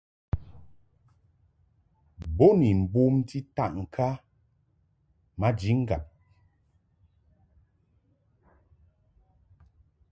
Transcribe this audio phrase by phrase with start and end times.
[2.35, 4.07] Bo ni mbumti taʼŋka
[5.39, 6.03] maji ŋgab.